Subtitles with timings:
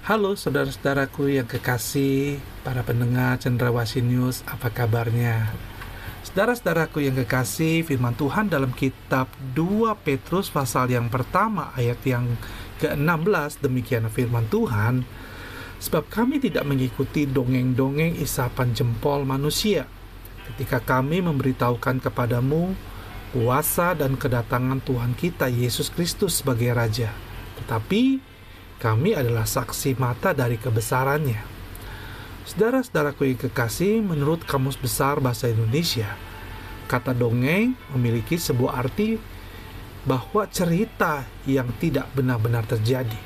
[0.00, 5.52] Halo saudara-saudaraku yang kekasih, para pendengar Cendrawasih News, apa kabarnya?
[6.24, 12.24] Saudara-saudaraku yang kekasih, firman Tuhan dalam kitab 2 Petrus pasal yang pertama ayat yang
[12.80, 15.04] ke-16 demikian firman Tuhan,
[15.84, 19.84] sebab kami tidak mengikuti dongeng-dongeng isapan jempol manusia
[20.48, 22.72] ketika kami memberitahukan kepadamu
[23.36, 27.12] kuasa dan kedatangan Tuhan kita Yesus Kristus sebagai Raja.
[27.60, 28.29] Tetapi
[28.80, 31.44] kami adalah saksi mata dari kebesarannya.
[32.48, 36.16] Saudara-saudaraku yang kekasih, menurut Kamus Besar Bahasa Indonesia,
[36.88, 39.20] kata dongeng memiliki sebuah arti
[40.08, 43.20] bahwa cerita yang tidak benar-benar terjadi.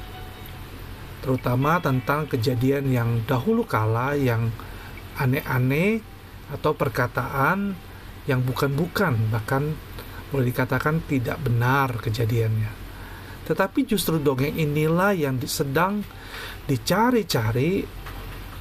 [1.23, 4.51] Terutama tentang kejadian yang dahulu kala yang
[5.17, 6.03] aneh-aneh
[6.51, 7.79] atau perkataan
[8.27, 9.73] yang bukan-bukan, bahkan
[10.35, 12.84] boleh dikatakan tidak benar kejadiannya.
[13.45, 16.01] Tetapi justru dongeng inilah yang sedang
[16.65, 17.85] dicari-cari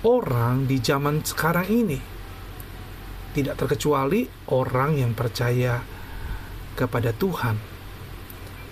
[0.04, 2.00] orang di zaman sekarang ini.
[3.34, 5.80] Tidak terkecuali orang yang percaya
[6.76, 7.56] kepada Tuhan.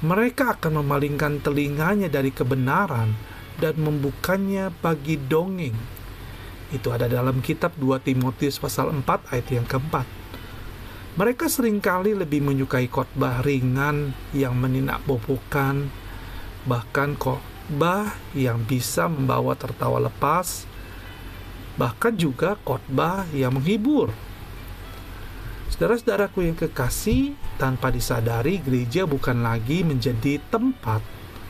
[0.01, 3.13] Mereka akan memalingkan telinganya dari kebenaran
[3.61, 5.77] dan membukanya bagi dongeng.
[6.73, 10.07] Itu ada dalam kitab 2 Timotius pasal 4 ayat yang keempat.
[11.11, 16.00] Mereka sering kali lebih menyukai khotbah ringan yang meninak bobokan
[16.65, 20.69] bahkan khotbah yang bisa membawa tertawa lepas,
[21.79, 24.13] bahkan juga khotbah yang menghibur.
[25.71, 31.01] Saudara-saudaraku yang kekasih, tanpa disadari gereja bukan lagi menjadi tempat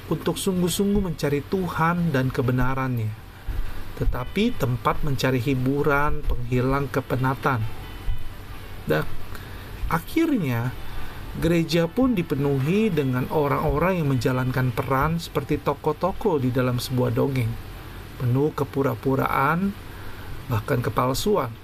[0.07, 3.11] untuk sungguh-sungguh mencari Tuhan dan kebenarannya,
[4.00, 7.59] tetapi tempat mencari hiburan, penghilang kepenatan.
[8.88, 9.03] Dan
[9.91, 10.71] akhirnya
[11.40, 17.47] Gereja pun dipenuhi dengan orang-orang yang menjalankan peran seperti tokoh-tokoh di dalam sebuah dongeng,
[18.19, 19.72] penuh kepura-puraan,
[20.52, 21.56] bahkan kepalsuan.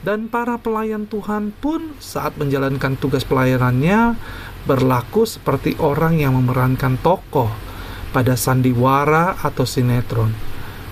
[0.00, 4.16] Dan para pelayan Tuhan pun saat menjalankan tugas pelayanannya
[4.64, 7.52] berlaku seperti orang yang memerankan tokoh
[8.08, 10.32] pada sandiwara atau sinetron,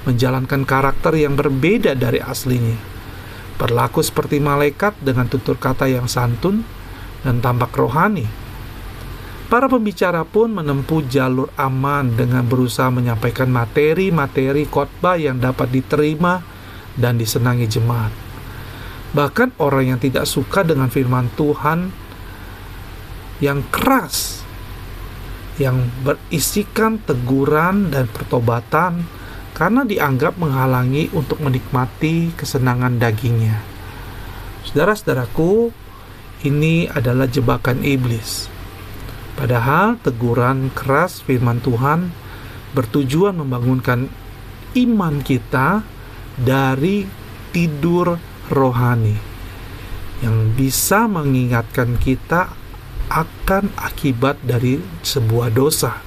[0.05, 2.77] menjalankan karakter yang berbeda dari aslinya.
[3.57, 6.63] Berlaku seperti malaikat dengan tutur kata yang santun,
[7.29, 8.25] dan tampak rohani.
[9.53, 16.41] Para pembicara pun menempuh jalur aman dengan berusaha menyampaikan materi-materi khotbah yang dapat diterima
[16.97, 18.13] dan disenangi jemaat.
[19.13, 21.89] Bahkan orang yang tidak suka dengan firman Tuhan
[23.41, 24.45] yang keras,
[25.57, 29.09] yang berisikan teguran dan pertobatan
[29.57, 33.65] karena dianggap menghalangi untuk menikmati kesenangan dagingnya.
[34.69, 35.73] Saudara-saudaraku,
[36.47, 38.47] ini adalah jebakan iblis.
[39.35, 42.11] Padahal teguran keras firman Tuhan
[42.75, 44.11] bertujuan membangunkan
[44.75, 45.83] iman kita
[46.39, 47.07] dari
[47.55, 48.19] tidur
[48.51, 49.15] rohani
[50.23, 52.51] yang bisa mengingatkan kita
[53.09, 56.03] akan akibat dari sebuah dosa.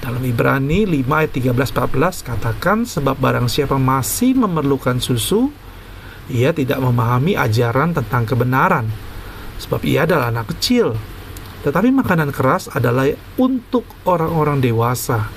[0.00, 5.52] Dalam Ibrani 5 ayat 13 14 katakan sebab barang siapa masih memerlukan susu
[6.32, 8.88] ia tidak memahami ajaran tentang kebenaran
[9.60, 10.96] sebab ia adalah anak kecil.
[11.60, 13.04] Tetapi makanan keras adalah
[13.36, 15.28] untuk orang-orang dewasa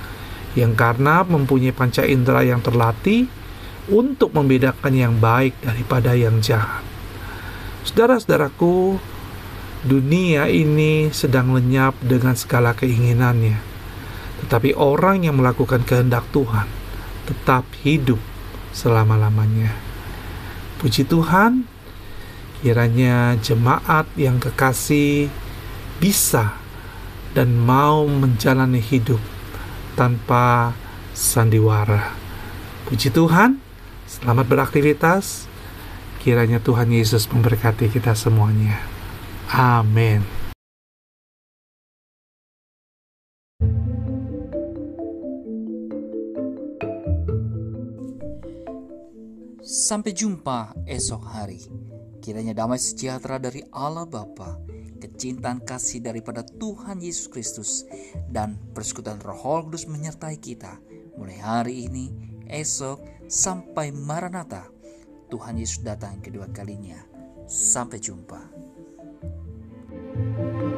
[0.55, 3.27] yang karena mempunyai panca indera yang terlatih
[3.91, 6.79] untuk membedakan yang baik daripada yang jahat.
[7.83, 8.95] Saudara-saudaraku,
[9.83, 13.59] dunia ini sedang lenyap dengan segala keinginannya.
[14.47, 16.71] Tetapi orang yang melakukan kehendak Tuhan
[17.27, 18.19] tetap hidup
[18.71, 19.75] selama-lamanya.
[20.79, 21.67] Puji Tuhan,
[22.63, 25.27] Kiranya jemaat yang kekasih
[25.99, 26.55] bisa
[27.35, 29.19] dan mau menjalani hidup
[29.99, 30.71] tanpa
[31.11, 32.15] sandiwara.
[32.87, 33.59] Puji Tuhan,
[34.07, 35.51] selamat beraktivitas.
[36.23, 38.79] Kiranya Tuhan Yesus memberkati kita semuanya.
[39.51, 40.23] Amin.
[49.59, 51.59] Sampai jumpa esok hari.
[52.23, 54.55] Kiranya damai sejahtera dari Allah Bapa,
[55.03, 57.83] kecintaan kasih daripada Tuhan Yesus Kristus,
[58.31, 60.79] dan persekutuan Roh Kudus menyertai kita
[61.17, 62.15] mulai hari ini,
[62.47, 64.69] esok, sampai Maranatha.
[65.27, 67.01] Tuhan Yesus datang kedua kalinya.
[67.43, 68.39] Sampai jumpa.
[70.13, 70.72] thank you